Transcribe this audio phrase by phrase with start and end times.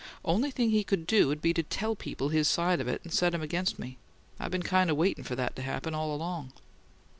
[0.25, 3.35] Only thing he could do'd be to TELL people his side of it, and set
[3.35, 3.99] 'em against me.
[4.39, 6.53] I been kind of waiting for that to happen, all along."